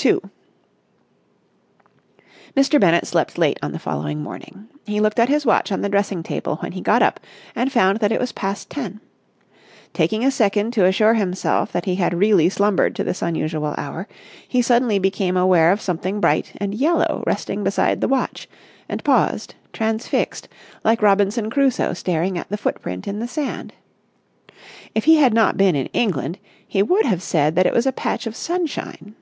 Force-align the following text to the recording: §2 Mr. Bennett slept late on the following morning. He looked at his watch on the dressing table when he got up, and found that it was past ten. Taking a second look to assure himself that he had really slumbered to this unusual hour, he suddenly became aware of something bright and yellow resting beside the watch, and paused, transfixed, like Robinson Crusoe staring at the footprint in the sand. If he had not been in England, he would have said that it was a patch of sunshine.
§2 0.02 0.30
Mr. 2.56 2.80
Bennett 2.80 3.06
slept 3.06 3.36
late 3.36 3.58
on 3.62 3.72
the 3.72 3.78
following 3.78 4.22
morning. 4.22 4.66
He 4.86 4.98
looked 4.98 5.18
at 5.18 5.28
his 5.28 5.44
watch 5.44 5.70
on 5.70 5.82
the 5.82 5.90
dressing 5.90 6.22
table 6.22 6.56
when 6.62 6.72
he 6.72 6.80
got 6.80 7.02
up, 7.02 7.20
and 7.54 7.70
found 7.70 7.98
that 8.00 8.10
it 8.10 8.18
was 8.18 8.32
past 8.32 8.70
ten. 8.70 9.00
Taking 9.92 10.24
a 10.24 10.30
second 10.30 10.68
look 10.68 10.72
to 10.76 10.84
assure 10.86 11.12
himself 11.12 11.70
that 11.72 11.84
he 11.84 11.96
had 11.96 12.14
really 12.14 12.48
slumbered 12.48 12.96
to 12.96 13.04
this 13.04 13.20
unusual 13.20 13.74
hour, 13.76 14.08
he 14.48 14.62
suddenly 14.62 14.98
became 14.98 15.36
aware 15.36 15.70
of 15.70 15.82
something 15.82 16.18
bright 16.18 16.54
and 16.56 16.74
yellow 16.74 17.22
resting 17.26 17.62
beside 17.62 18.00
the 18.00 18.08
watch, 18.08 18.48
and 18.88 19.04
paused, 19.04 19.54
transfixed, 19.74 20.48
like 20.82 21.02
Robinson 21.02 21.50
Crusoe 21.50 21.92
staring 21.92 22.38
at 22.38 22.48
the 22.48 22.56
footprint 22.56 23.06
in 23.06 23.18
the 23.18 23.28
sand. 23.28 23.74
If 24.94 25.04
he 25.04 25.16
had 25.16 25.34
not 25.34 25.58
been 25.58 25.76
in 25.76 25.88
England, 25.88 26.38
he 26.66 26.82
would 26.82 27.04
have 27.04 27.22
said 27.22 27.54
that 27.56 27.66
it 27.66 27.74
was 27.74 27.84
a 27.84 27.92
patch 27.92 28.26
of 28.26 28.34
sunshine. 28.34 29.14